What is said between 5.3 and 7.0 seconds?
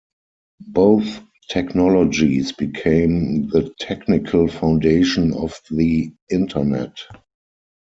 of the Internet.